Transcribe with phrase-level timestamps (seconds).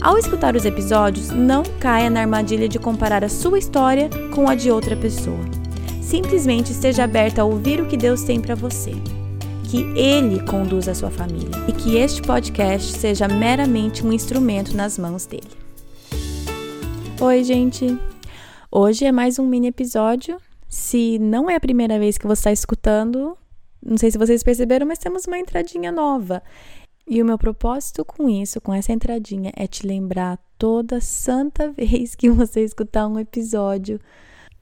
[0.00, 4.54] Ao escutar os episódios, não caia na armadilha de comparar a sua história com a
[4.54, 5.40] de outra pessoa.
[6.00, 8.92] Simplesmente esteja aberta a ouvir o que Deus tem para você.
[9.64, 14.96] Que Ele conduza a sua família e que este podcast seja meramente um instrumento nas
[14.96, 15.50] mãos dele.
[17.20, 17.98] Oi, gente!
[18.70, 20.36] Hoje é mais um mini episódio.
[20.68, 23.36] Se não é a primeira vez que você está escutando,
[23.84, 26.42] não sei se vocês perceberam, mas temos uma entradinha nova.
[27.10, 32.14] E o meu propósito com isso, com essa entradinha, é te lembrar toda santa vez
[32.14, 33.98] que você escutar um episódio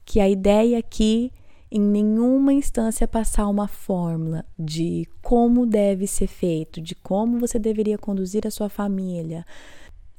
[0.05, 1.33] que a ideia aqui
[1.69, 7.97] em nenhuma instância passar uma fórmula de como deve ser feito, de como você deveria
[7.97, 9.45] conduzir a sua família.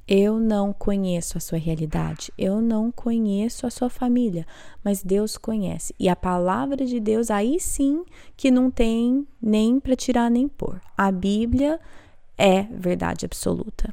[0.07, 4.47] Eu não conheço a sua realidade, eu não conheço a sua família,
[4.85, 5.95] mas Deus conhece.
[5.99, 8.05] E a palavra de Deus, aí sim
[8.37, 10.79] que não tem nem para tirar nem pôr.
[10.95, 11.81] A Bíblia
[12.39, 13.93] é verdade absoluta.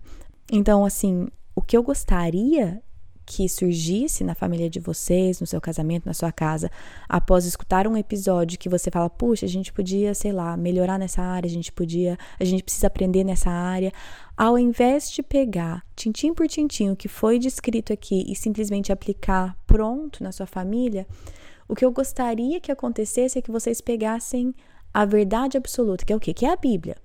[0.51, 2.81] Então, assim, o que eu gostaria
[3.25, 6.69] que surgisse na família de vocês, no seu casamento, na sua casa,
[7.09, 11.23] após escutar um episódio que você fala, puxa, a gente podia, sei lá, melhorar nessa
[11.23, 13.91] área, a gente podia, a gente precisa aprender nessa área,
[14.37, 19.57] ao invés de pegar tintim por tintim o que foi descrito aqui e simplesmente aplicar
[19.65, 21.07] pronto na sua família,
[21.67, 24.53] o que eu gostaria que acontecesse é que vocês pegassem
[24.93, 26.31] a verdade absoluta, que é o quê?
[26.31, 26.95] Que é a Bíblia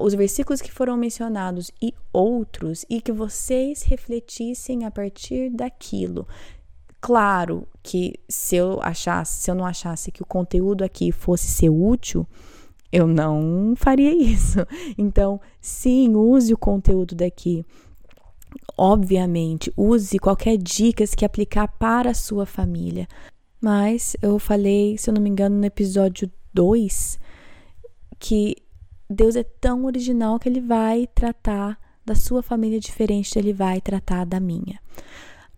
[0.00, 6.26] os versículos que foram mencionados e outros, e que vocês refletissem a partir daquilo.
[7.00, 11.68] Claro que se eu achasse, se eu não achasse que o conteúdo aqui fosse ser
[11.68, 12.26] útil,
[12.90, 14.60] eu não faria isso.
[14.96, 17.64] Então, sim, use o conteúdo daqui.
[18.78, 23.06] Obviamente, use qualquer dicas que aplicar para a sua família.
[23.60, 27.18] Mas eu falei, se eu não me engano, no episódio 2,
[28.18, 28.56] que
[29.14, 34.26] Deus é tão original que ele vai tratar da sua família diferente, ele vai tratar
[34.26, 34.78] da minha.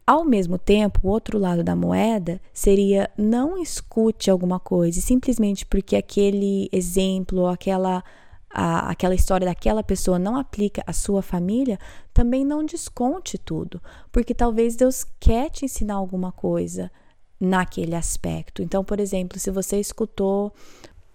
[0.07, 5.97] Ao mesmo tempo, o outro lado da moeda seria não escute alguma coisa simplesmente porque
[5.97, 8.05] aquele exemplo, aquela
[8.49, 11.79] a, aquela história daquela pessoa não aplica à sua família,
[12.15, 16.91] também não desconte tudo, porque talvez Deus quer te ensinar alguma coisa
[17.39, 18.63] naquele aspecto.
[18.63, 20.53] Então, por exemplo, se você escutou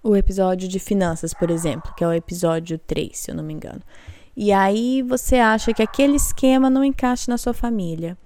[0.03, 3.53] o episódio de finanças, por exemplo, que é o episódio 3, se eu não me
[3.53, 3.81] engano.
[4.35, 8.17] E aí você acha que aquele esquema não encaixa na sua família.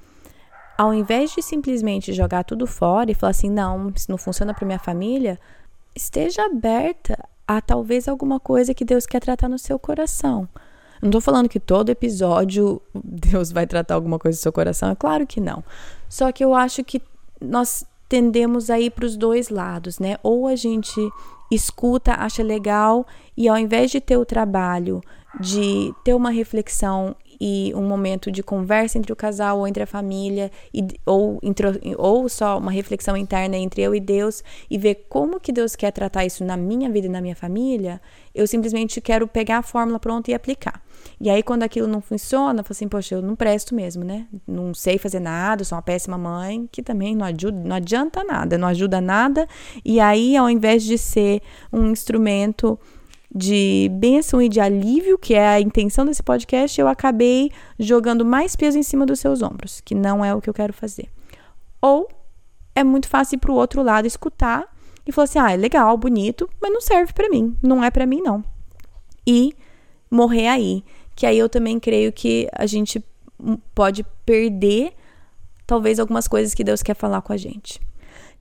[0.77, 4.65] Ao invés de simplesmente jogar tudo fora e falar assim, não, isso não funciona para
[4.65, 5.39] minha família,
[5.95, 10.47] esteja aberta a talvez alguma coisa que Deus quer tratar no seu coração.
[11.01, 14.95] Não estou falando que todo episódio Deus vai tratar alguma coisa no seu coração, é
[14.95, 15.63] claro que não.
[16.09, 17.01] Só que eu acho que
[17.39, 20.17] nós tendemos a ir para os dois lados, né?
[20.23, 20.99] Ou a gente
[21.51, 25.01] escuta, acha legal e ao invés de ter o trabalho
[25.39, 29.87] de ter uma reflexão e um momento de conversa entre o casal ou entre a
[29.87, 31.39] família e, ou,
[31.97, 35.91] ou só uma reflexão interna entre eu e Deus e ver como que Deus quer
[35.91, 38.01] tratar isso na minha vida e na minha família,
[38.33, 40.81] eu simplesmente quero pegar a fórmula pronta e aplicar.
[41.19, 44.27] E aí, quando aquilo não funciona, eu falo assim, poxa, eu não presto mesmo, né?
[44.47, 48.57] Não sei fazer nada, sou uma péssima mãe, que também não, ajuda, não adianta nada,
[48.57, 49.47] não ajuda nada.
[49.83, 51.41] E aí, ao invés de ser
[51.71, 52.77] um instrumento
[53.35, 58.55] de bênção e de alívio, que é a intenção desse podcast, eu acabei jogando mais
[58.55, 61.09] peso em cima dos seus ombros, que não é o que eu quero fazer.
[61.81, 62.07] Ou
[62.73, 64.73] é muito fácil ir para o outro lado escutar
[65.05, 68.05] e falar assim: ah, é legal, bonito, mas não serve para mim, não é para
[68.05, 68.41] mim, não.
[69.27, 69.53] E
[70.09, 70.81] morrer aí.
[71.13, 73.03] Que aí eu também creio que a gente
[73.73, 74.93] pode perder
[75.67, 77.81] talvez algumas coisas que Deus quer falar com a gente.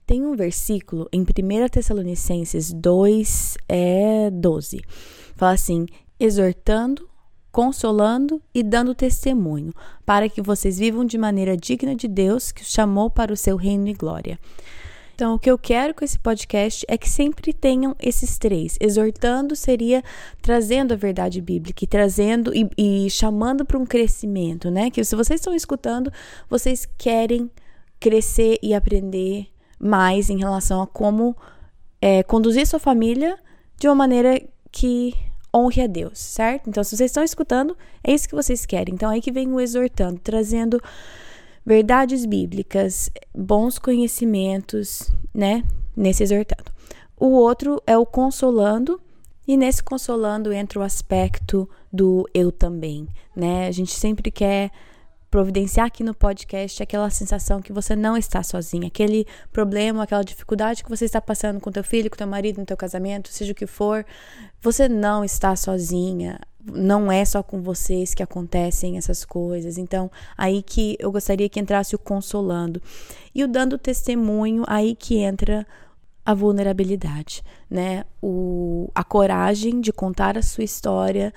[0.06, 4.82] Tem um versículo em 1 Tessalonicenses 2, é 12.
[5.34, 5.86] Fala assim:
[6.20, 7.08] exortando,
[7.50, 9.72] consolando e dando testemunho,
[10.04, 13.56] para que vocês vivam de maneira digna de Deus que os chamou para o seu
[13.56, 14.38] reino e glória.
[15.14, 18.76] Então, o que eu quero com esse podcast é que sempre tenham esses três.
[18.80, 20.02] Exortando seria
[20.42, 24.90] trazendo a verdade bíblica e trazendo e, e chamando para um crescimento, né?
[24.90, 26.12] Que se vocês estão escutando,
[26.50, 27.48] vocês querem
[28.00, 29.53] crescer e aprender
[29.84, 31.36] mais em relação a como
[32.00, 33.38] é, conduzir sua família
[33.78, 34.40] de uma maneira
[34.72, 35.14] que
[35.54, 36.70] honre a Deus, certo?
[36.70, 38.94] Então, se vocês estão escutando, é isso que vocês querem.
[38.94, 40.80] Então, aí que vem o exortando, trazendo
[41.66, 45.62] verdades bíblicas, bons conhecimentos, né?
[45.94, 46.72] Nesse exortando.
[47.16, 48.98] O outro é o consolando,
[49.46, 53.68] e nesse consolando entra o aspecto do eu também, né?
[53.68, 54.70] A gente sempre quer
[55.34, 60.84] providenciar aqui no podcast aquela sensação que você não está sozinha, aquele problema, aquela dificuldade
[60.84, 63.54] que você está passando com teu filho, com teu marido, no teu casamento, seja o
[63.54, 64.06] que for,
[64.62, 66.38] você não está sozinha.
[66.64, 69.76] Não é só com vocês que acontecem essas coisas.
[69.76, 70.08] Então,
[70.38, 72.80] aí que eu gostaria que entrasse o consolando.
[73.34, 75.66] E o dando testemunho, aí que entra
[76.24, 78.04] a vulnerabilidade, né?
[78.22, 81.34] O, a coragem de contar a sua história,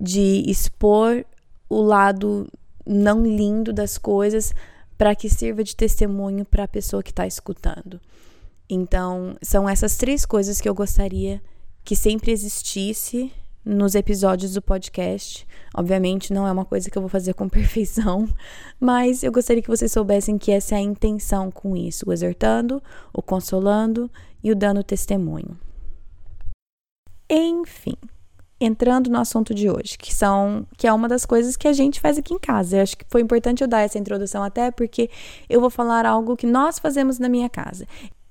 [0.00, 1.22] de expor
[1.68, 2.48] o lado
[2.86, 4.54] não lindo das coisas
[4.96, 8.00] para que sirva de testemunho para a pessoa que está escutando.
[8.68, 11.40] Então, são essas três coisas que eu gostaria
[11.84, 13.32] que sempre existisse
[13.64, 15.46] nos episódios do podcast.
[15.74, 18.28] Obviamente, não é uma coisa que eu vou fazer com perfeição,
[18.78, 22.82] mas eu gostaria que vocês soubessem que essa é a intenção com isso: o exortando,
[23.12, 24.10] o consolando
[24.42, 25.58] e o dando testemunho.
[27.28, 27.96] Enfim,
[28.60, 32.00] entrando no assunto de hoje, que são que é uma das coisas que a gente
[32.00, 32.76] faz aqui em casa.
[32.76, 35.10] Eu acho que foi importante eu dar essa introdução até porque
[35.48, 37.86] eu vou falar algo que nós fazemos na minha casa.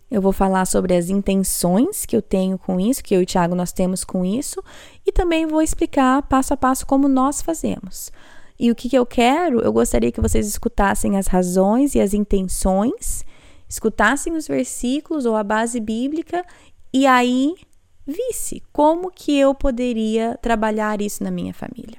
[0.09, 3.25] Eu vou falar sobre as intenções que eu tenho com isso, que eu e o
[3.25, 4.63] Thiago nós temos com isso,
[5.05, 8.11] e também vou explicar passo a passo como nós fazemos.
[8.57, 12.13] E o que, que eu quero, eu gostaria que vocês escutassem as razões e as
[12.13, 13.25] intenções,
[13.67, 16.45] escutassem os versículos ou a base bíblica,
[16.93, 17.55] e aí
[18.05, 21.97] visse como que eu poderia trabalhar isso na minha família.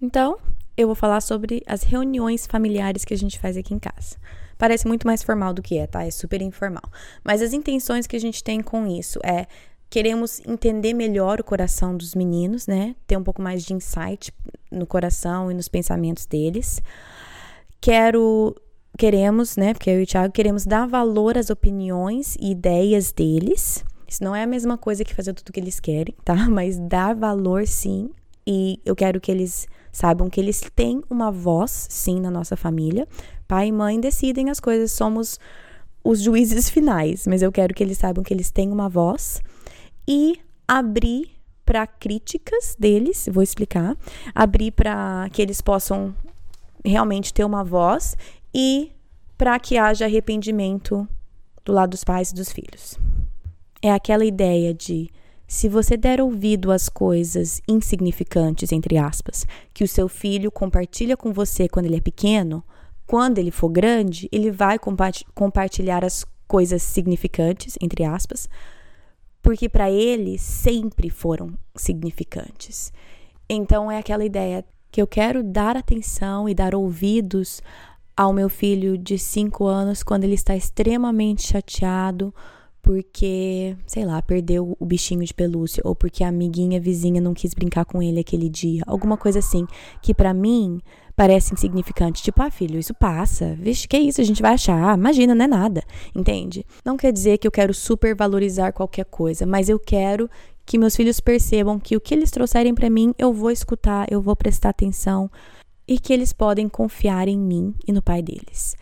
[0.00, 0.38] Então,
[0.76, 4.16] eu vou falar sobre as reuniões familiares que a gente faz aqui em casa.
[4.56, 6.04] Parece muito mais formal do que é, tá?
[6.04, 6.82] É super informal.
[7.24, 9.46] Mas as intenções que a gente tem com isso é
[9.88, 12.94] queremos entender melhor o coração dos meninos, né?
[13.06, 14.32] Ter um pouco mais de insight
[14.70, 16.80] no coração e nos pensamentos deles.
[17.80, 18.54] Quero
[18.98, 23.82] queremos, né, porque eu e o Thiago queremos dar valor às opiniões e ideias deles
[24.10, 26.34] isso não é a mesma coisa que fazer tudo o que eles querem, tá?
[26.50, 28.10] Mas dar valor sim.
[28.44, 33.06] E eu quero que eles saibam que eles têm uma voz, sim, na nossa família.
[33.46, 35.38] Pai e mãe decidem as coisas, somos
[36.02, 39.40] os juízes finais, mas eu quero que eles saibam que eles têm uma voz
[40.08, 41.30] e abrir
[41.64, 43.96] para críticas deles, vou explicar,
[44.34, 46.12] abrir para que eles possam
[46.84, 48.16] realmente ter uma voz
[48.52, 48.90] e
[49.38, 51.06] para que haja arrependimento
[51.64, 52.98] do lado dos pais e dos filhos
[53.82, 55.10] é aquela ideia de
[55.46, 59.44] se você der ouvido às coisas insignificantes, entre aspas,
[59.74, 62.62] que o seu filho compartilha com você quando ele é pequeno,
[63.04, 64.78] quando ele for grande, ele vai
[65.34, 68.48] compartilhar as coisas significantes, entre aspas,
[69.42, 72.92] porque para ele sempre foram significantes.
[73.48, 77.60] Então é aquela ideia que eu quero dar atenção e dar ouvidos
[78.16, 82.32] ao meu filho de 5 anos quando ele está extremamente chateado
[82.82, 87.54] porque, sei lá, perdeu o bichinho de pelúcia ou porque a amiguinha vizinha não quis
[87.54, 89.66] brincar com ele aquele dia, alguma coisa assim,
[90.02, 90.80] que para mim
[91.14, 93.54] parece insignificante, tipo, ah, filho, isso passa.
[93.54, 94.96] Vixe, que isso, a gente vai achar.
[94.96, 95.84] Imagina, não é nada.
[96.14, 96.64] Entende?
[96.82, 100.30] Não quer dizer que eu quero supervalorizar qualquer coisa, mas eu quero
[100.64, 104.22] que meus filhos percebam que o que eles trouxerem para mim, eu vou escutar, eu
[104.22, 105.30] vou prestar atenção
[105.86, 108.74] e que eles podem confiar em mim e no pai deles.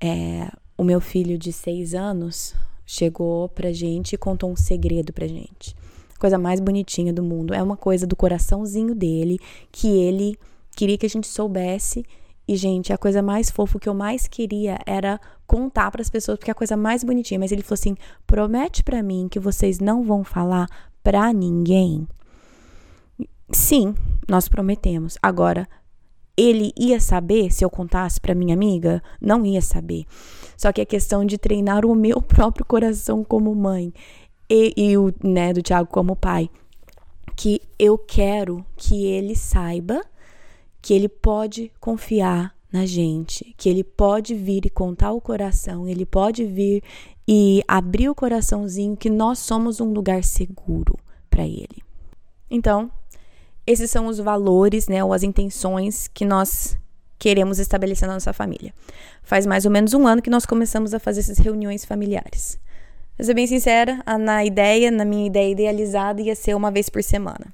[0.00, 2.54] É, o meu filho de seis anos,
[2.90, 5.76] chegou pra gente e contou um segredo pra gente.
[6.18, 7.54] Coisa mais bonitinha do mundo.
[7.54, 9.38] É uma coisa do coraçãozinho dele
[9.70, 10.36] que ele
[10.74, 12.04] queria que a gente soubesse.
[12.48, 16.36] E, gente, a coisa mais fofa que eu mais queria era contar para as pessoas,
[16.36, 17.38] porque é a coisa mais bonitinha.
[17.38, 20.66] Mas ele falou assim: promete para mim que vocês não vão falar
[21.00, 22.08] pra ninguém.
[23.52, 23.94] Sim,
[24.28, 25.16] nós prometemos.
[25.22, 25.68] Agora,
[26.40, 29.02] ele ia saber se eu contasse para minha amiga?
[29.20, 30.04] Não ia saber.
[30.56, 33.92] Só que é questão de treinar o meu próprio coração como mãe
[34.48, 36.48] e, e o né, do Tiago como pai.
[37.36, 40.02] Que eu quero que ele saiba
[40.82, 46.06] que ele pode confiar na gente, que ele pode vir e contar o coração, ele
[46.06, 46.82] pode vir
[47.28, 50.96] e abrir o coraçãozinho, que nós somos um lugar seguro
[51.28, 51.82] para ele.
[52.50, 52.90] Então,
[53.70, 56.76] esses são os valores, né, ou as intenções que nós
[57.18, 58.72] queremos estabelecer na nossa família.
[59.22, 62.58] Faz mais ou menos um ano que nós começamos a fazer essas reuniões familiares.
[63.16, 67.02] Pra ser bem sincera, na ideia, na minha ideia idealizada, ia ser uma vez por
[67.02, 67.52] semana.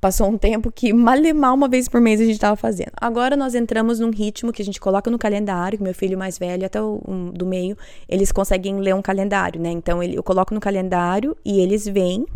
[0.00, 2.90] Passou um tempo que malemar uma vez por mês a gente estava fazendo.
[3.00, 6.66] Agora nós entramos num ritmo que a gente coloca no calendário, meu filho mais velho
[6.66, 7.76] até o um, do meio,
[8.08, 9.70] eles conseguem ler um calendário, né?
[9.70, 12.26] Então ele, eu coloco no calendário e eles vêm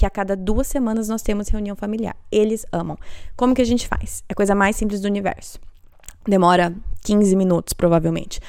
[0.00, 2.16] que a cada duas semanas nós temos reunião familiar.
[2.32, 2.96] Eles amam.
[3.36, 4.24] Como que a gente faz?
[4.30, 5.58] É a coisa mais simples do universo.
[6.26, 8.40] Demora 15 minutos, provavelmente.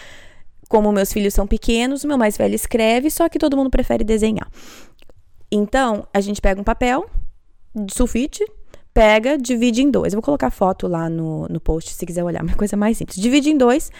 [0.69, 4.01] Como meus filhos são pequenos, o meu mais velho escreve, só que todo mundo prefere
[4.01, 4.49] desenhar.
[5.51, 7.09] Então, a gente pega um papel
[7.75, 8.45] de sulfite,
[8.93, 10.13] pega, divide em dois.
[10.13, 13.17] Eu vou colocar foto lá no, no post se quiser olhar, uma coisa mais simples.
[13.17, 13.91] Divide em dois.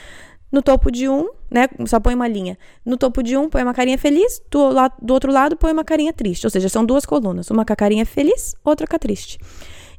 [0.51, 1.67] No topo de um, né?
[1.85, 2.57] Só põe uma linha.
[2.85, 4.41] No topo de um, põe uma carinha feliz.
[4.51, 4.69] Do,
[5.01, 6.45] do outro lado, põe uma carinha triste.
[6.45, 7.49] Ou seja, são duas colunas.
[7.49, 9.39] Uma com a carinha feliz, outra com a triste.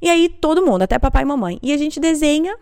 [0.01, 1.59] E aí, todo mundo, até papai e mamãe.
[1.63, 2.55] E a gente desenha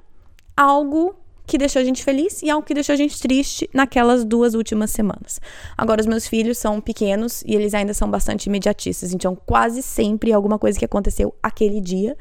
[0.56, 1.16] algo
[1.50, 4.92] que deixou a gente feliz e algo que deixou a gente triste naquelas duas últimas
[4.92, 5.40] semanas.
[5.76, 10.32] Agora, os meus filhos são pequenos e eles ainda são bastante imediatistas, então quase sempre
[10.32, 12.16] alguma coisa que aconteceu aquele dia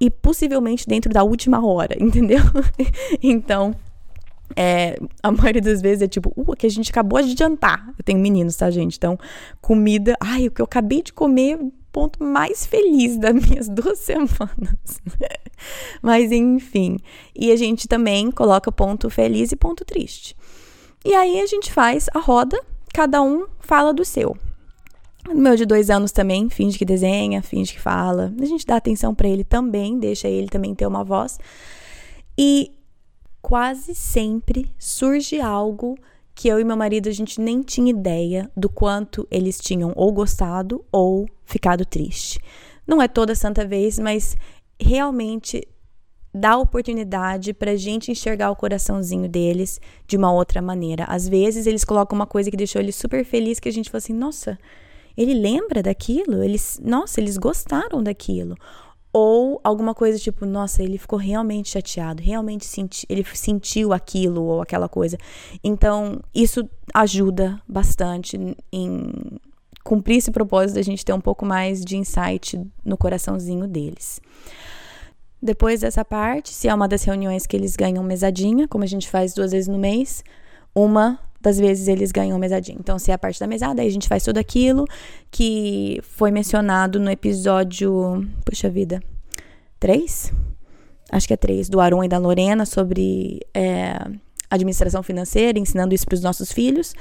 [0.00, 2.40] e possivelmente dentro da última hora, entendeu?
[3.22, 3.74] então,
[4.56, 7.92] é, a maioria das vezes é tipo, uh, que a gente acabou de jantar.
[7.98, 8.96] Eu tenho meninos, tá, gente?
[8.96, 9.18] Então,
[9.60, 10.16] comida.
[10.20, 11.58] Ai, o que eu acabei de comer,
[11.90, 15.00] ponto mais feliz das minhas duas semanas.
[16.00, 16.98] Mas enfim.
[17.34, 20.36] E a gente também coloca ponto feliz e ponto triste.
[21.04, 22.60] E aí a gente faz a roda,
[22.92, 24.36] cada um fala do seu.
[25.28, 28.32] O meu de dois anos também finge que desenha, finge que fala.
[28.40, 31.38] A gente dá atenção para ele também, deixa ele também ter uma voz.
[32.36, 32.72] E
[33.42, 35.98] quase sempre surge algo
[36.34, 40.12] que eu e meu marido a gente nem tinha ideia do quanto eles tinham ou
[40.12, 42.40] gostado ou ficado triste.
[42.86, 44.36] Não é toda santa vez, mas
[44.80, 45.66] realmente
[46.34, 51.04] dá oportunidade para a gente enxergar o coraçãozinho deles de uma outra maneira.
[51.04, 53.98] Às vezes eles colocam uma coisa que deixou ele super feliz que a gente fala
[53.98, 54.58] assim, nossa,
[55.16, 56.42] ele lembra daquilo?
[56.42, 58.56] Eles, nossa, eles gostaram daquilo.
[59.12, 64.62] Ou alguma coisa tipo, nossa, ele ficou realmente chateado, realmente senti, ele sentiu aquilo ou
[64.62, 65.18] aquela coisa.
[65.62, 69.12] Então, isso ajuda bastante em
[69.84, 74.20] cumprir esse propósito da gente ter um pouco mais de insight no coraçãozinho deles.
[75.42, 79.10] Depois dessa parte, se é uma das reuniões que eles ganham mesadinha, como a gente
[79.10, 80.22] faz duas vezes no mês,
[80.74, 82.78] uma das vezes eles ganham mesadinha.
[82.78, 84.86] Então, se é a parte da mesada, aí a gente faz tudo aquilo
[85.30, 89.02] que foi mencionado no episódio, puxa vida,
[89.80, 90.32] 3?
[91.10, 93.98] Acho que é 3, do Aron e da Lorena sobre é,
[94.48, 96.94] administração financeira, ensinando isso para os nossos filhos.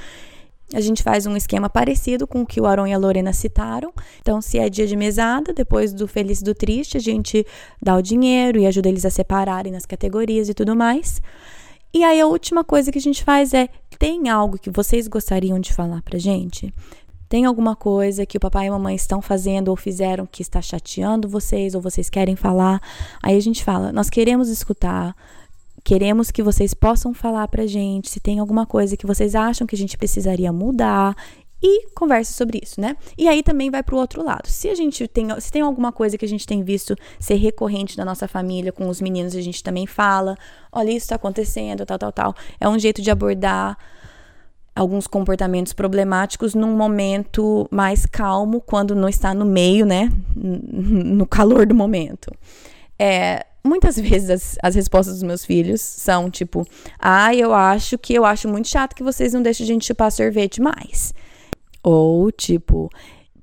[0.73, 3.93] A gente faz um esquema parecido com o que o Aron e a Lorena citaram.
[4.21, 7.45] Então, se é dia de mesada, depois do feliz e do triste, a gente
[7.81, 11.21] dá o dinheiro e ajuda eles a separarem nas categorias e tudo mais.
[11.93, 13.67] E aí a última coisa que a gente faz é:
[14.01, 16.73] tem algo que vocês gostariam de falar pra gente?
[17.29, 20.59] Tem alguma coisa que o papai e a mamãe estão fazendo ou fizeram que está
[20.59, 22.81] chateando vocês ou vocês querem falar?
[23.21, 25.15] Aí a gente fala: nós queremos escutar,
[25.83, 29.75] Queremos que vocês possam falar pra gente se tem alguma coisa que vocês acham que
[29.75, 31.15] a gente precisaria mudar
[31.61, 32.97] e conversa sobre isso, né?
[33.17, 34.47] E aí também vai para o outro lado.
[34.47, 37.97] Se a gente tem, se tem alguma coisa que a gente tem visto ser recorrente
[37.97, 40.35] na nossa família com os meninos, a gente também fala,
[40.71, 42.35] olha isso está acontecendo, tal, tal, tal.
[42.59, 43.77] É um jeito de abordar
[44.75, 50.11] alguns comportamentos problemáticos num momento mais calmo, quando não está no meio, né?
[50.35, 52.31] No calor do momento.
[52.97, 56.65] É, muitas vezes as, as, respostas dos meus filhos são tipo:
[56.99, 60.11] Ah, eu acho que eu acho muito chato que vocês não deixem a gente chupar
[60.11, 61.13] sorvete mais.
[61.83, 62.89] Ou tipo,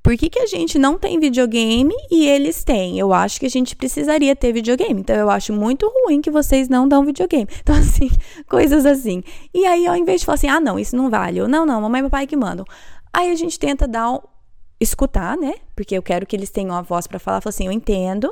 [0.01, 2.97] por que, que a gente não tem videogame e eles têm?
[2.97, 5.01] Eu acho que a gente precisaria ter videogame.
[5.01, 7.47] Então eu acho muito ruim que vocês não dão videogame.
[7.61, 8.09] Então, assim,
[8.47, 9.21] coisas assim.
[9.53, 11.41] E aí, ao invés de falar assim, ah, não, isso não vale.
[11.41, 12.65] Ou não, não, mamãe e papai que mandam.
[13.13, 14.19] Aí a gente tenta dar um,
[14.79, 15.55] escutar, né?
[15.75, 18.31] Porque eu quero que eles tenham a voz para falar, falar assim, eu entendo.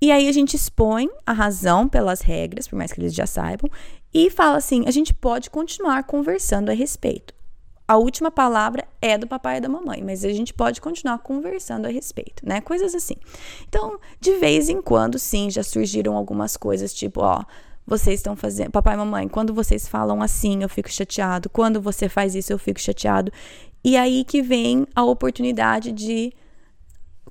[0.00, 3.70] E aí a gente expõe a razão pelas regras, por mais que eles já saibam,
[4.12, 7.37] e fala assim: a gente pode continuar conversando a respeito.
[7.88, 11.86] A última palavra é do papai e da mamãe, mas a gente pode continuar conversando
[11.86, 12.60] a respeito, né?
[12.60, 13.14] Coisas assim.
[13.66, 17.42] Então, de vez em quando, sim, já surgiram algumas coisas, tipo, ó,
[17.86, 18.70] vocês estão fazendo.
[18.70, 21.48] Papai e mamãe, quando vocês falam assim, eu fico chateado.
[21.48, 23.32] Quando você faz isso, eu fico chateado.
[23.82, 26.30] E aí que vem a oportunidade de,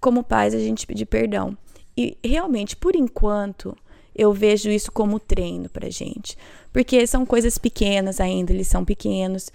[0.01, 1.55] como pais, a gente pedir perdão.
[1.95, 3.77] E realmente, por enquanto,
[4.15, 6.35] eu vejo isso como treino pra gente.
[6.73, 9.51] Porque são coisas pequenas ainda, eles são pequenos.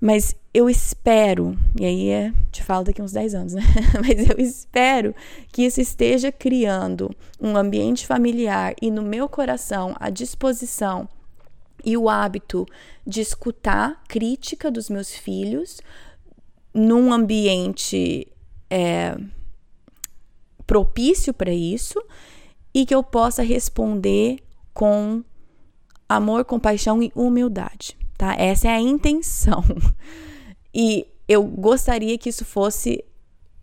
[0.00, 3.62] Mas eu espero, e aí é, te falo daqui uns 10 anos, né?
[4.00, 5.14] Mas eu espero
[5.52, 11.08] que isso esteja criando um ambiente familiar e no meu coração a disposição
[11.84, 12.66] e o hábito
[13.06, 15.80] de escutar crítica dos meus filhos
[16.74, 18.26] num ambiente
[18.68, 19.16] é,
[20.66, 22.02] propício para isso
[22.74, 24.38] e que eu possa responder
[24.74, 25.22] com
[26.08, 28.34] amor, compaixão e humildade, tá?
[28.36, 29.64] Essa é a intenção.
[30.78, 33.02] E eu gostaria que isso fosse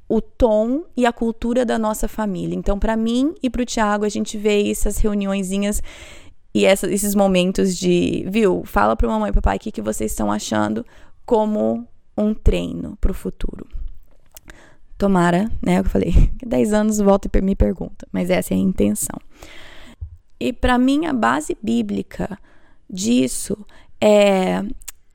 [0.10, 2.56] o tom e a cultura da nossa família.
[2.56, 5.82] Então, para mim e para o Tiago, a gente vê essas reuniõezinhas
[6.56, 10.12] E essa, esses momentos de, viu, fala para mamãe e papai o que, que vocês
[10.12, 10.86] estão achando
[11.26, 13.68] como um treino para o futuro.
[14.98, 15.80] Tomara, né?
[15.80, 16.14] Eu falei,
[16.46, 19.20] 10 anos volta e me pergunta, mas essa é a intenção.
[20.40, 22.38] E para mim, a base bíblica
[22.90, 23.58] disso
[24.06, 24.62] é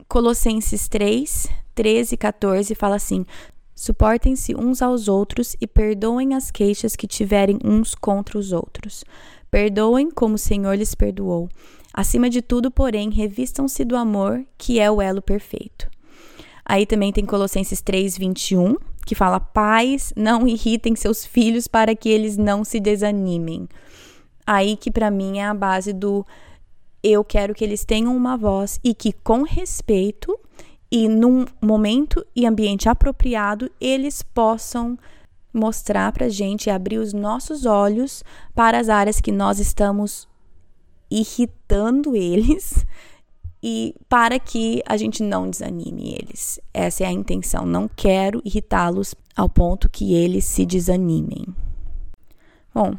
[0.09, 3.27] Colossenses 3, 13 e 14, fala assim:
[3.75, 9.05] Suportem-se uns aos outros e perdoem as queixas que tiverem uns contra os outros.
[9.51, 11.51] Perdoem como o Senhor lhes perdoou.
[11.93, 15.87] Acima de tudo, porém, revistam-se do amor, que é o elo perfeito.
[16.65, 22.09] Aí também tem Colossenses 3, 21, que fala: Pais, não irritem seus filhos para que
[22.09, 23.69] eles não se desanimem.
[24.47, 26.25] Aí que para mim é a base do
[27.03, 30.39] eu quero que eles tenham uma voz e que com respeito
[30.91, 34.99] e num momento e ambiente apropriado eles possam
[35.53, 38.23] mostrar para gente e abrir os nossos olhos
[38.55, 40.29] para as áreas que nós estamos
[41.11, 42.85] irritando eles
[43.63, 46.61] e para que a gente não desanime eles.
[46.73, 47.67] Essa é a intenção.
[47.67, 51.45] Não quero irritá-los ao ponto que eles se desanimem.
[52.73, 52.95] Bom,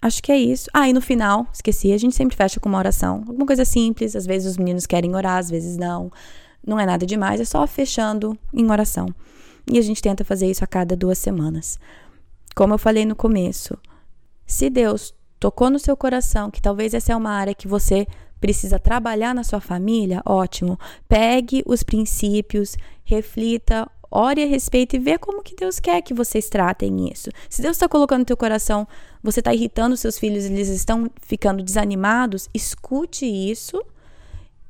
[0.00, 0.68] acho que é isso.
[0.72, 3.24] Ah, e no final, esqueci, a gente sempre fecha com uma oração.
[3.26, 6.10] Alguma coisa simples, às vezes os meninos querem orar, às vezes não.
[6.66, 9.08] Não é nada demais, é só fechando em oração.
[9.70, 11.78] E a gente tenta fazer isso a cada duas semanas.
[12.54, 13.78] Como eu falei no começo,
[14.46, 18.06] se Deus tocou no seu coração que talvez essa é uma área que você
[18.40, 20.78] precisa trabalhar na sua família, ótimo.
[21.08, 26.48] Pegue os princípios, reflita, ore a respeito e vê como que Deus quer que vocês
[26.48, 27.30] tratem isso.
[27.48, 28.88] Se Deus está colocando no teu coração,
[29.22, 33.82] você está irritando seus filhos, eles estão ficando desanimados, escute isso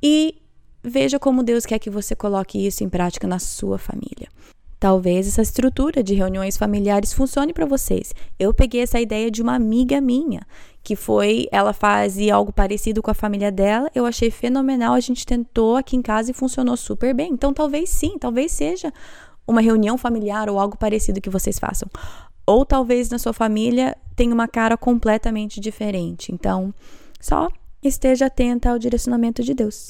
[0.01, 0.35] e
[0.83, 4.27] veja como Deus quer que você coloque isso em prática na sua família.
[4.79, 8.15] Talvez essa estrutura de reuniões familiares funcione para vocês.
[8.39, 10.41] Eu peguei essa ideia de uma amiga minha,
[10.81, 15.23] que foi, ela fazia algo parecido com a família dela, eu achei fenomenal, a gente
[15.23, 17.31] tentou aqui em casa e funcionou super bem.
[17.31, 18.91] Então talvez sim, talvez seja
[19.45, 21.87] uma reunião familiar ou algo parecido que vocês façam.
[22.47, 26.31] Ou talvez na sua família tenha uma cara completamente diferente.
[26.31, 26.71] Então,
[27.19, 27.47] só
[27.81, 29.89] esteja atenta ao direcionamento de Deus.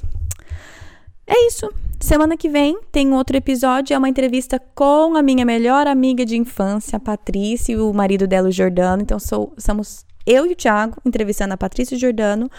[1.27, 1.69] É isso.
[1.99, 6.37] Semana que vem tem outro episódio, é uma entrevista com a minha melhor amiga de
[6.37, 9.01] infância, a Patrícia, e o marido dela, o Jordano.
[9.01, 12.49] Então, sou, somos eu e o Thiago entrevistando a Patrícia Jordano,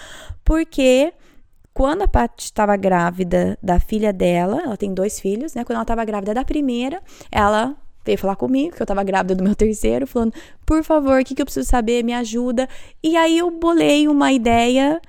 [0.45, 1.15] porque
[1.73, 5.65] quando a Paty estava grávida da filha dela, ela tem dois filhos, né?
[5.65, 7.75] Quando ela estava grávida da primeira, ela
[8.05, 10.33] veio falar comigo, que eu estava grávida do meu terceiro, falando,
[10.67, 12.03] por favor, o que, que eu preciso saber?
[12.03, 12.69] Me ajuda.
[13.03, 15.01] E aí eu bolei uma ideia,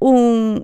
[0.00, 0.62] um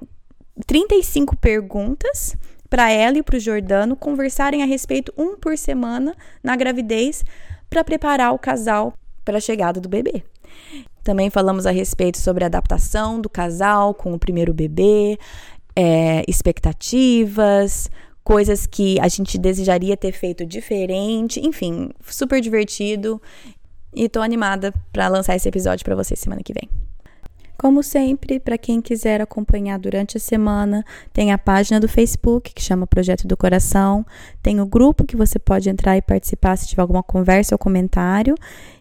[0.67, 2.37] 35 perguntas
[2.71, 7.25] para ela e para o Jordano conversarem a respeito um por semana na gravidez
[7.71, 8.95] para preparar o casal
[9.25, 10.25] para a chegada do bebê.
[11.03, 15.19] Também falamos a respeito sobre a adaptação do casal com o primeiro bebê,
[15.77, 17.91] é, expectativas,
[18.25, 23.21] coisas que a gente desejaria ter feito diferente, enfim, super divertido.
[23.95, 26.69] E tô animada para lançar esse episódio para vocês semana que vem.
[27.57, 32.61] Como sempre, para quem quiser acompanhar durante a semana, tem a página do Facebook que
[32.61, 34.05] chama Projeto do Coração,
[34.43, 38.35] tem o grupo que você pode entrar e participar se tiver alguma conversa ou comentário,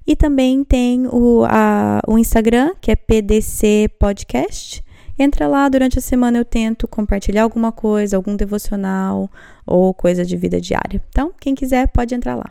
[0.05, 4.83] e também tem o, a, o Instagram, que é PDC Podcast.
[5.17, 9.29] Entra lá, durante a semana eu tento compartilhar alguma coisa, algum devocional
[9.65, 11.03] ou coisa de vida diária.
[11.09, 12.49] Então, quem quiser pode entrar lá.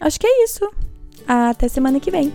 [0.00, 0.70] Acho que é isso.
[1.26, 2.32] Até semana que vem.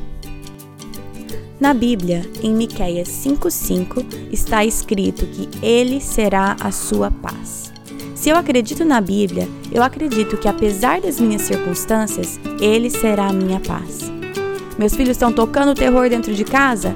[1.59, 7.71] Na Bíblia, em Miqueias 5:5, está escrito que ele será a sua paz.
[8.13, 13.33] Se eu acredito na Bíblia, eu acredito que apesar das minhas circunstâncias, ele será a
[13.33, 14.11] minha paz.
[14.77, 16.95] Meus filhos estão tocando terror dentro de casa?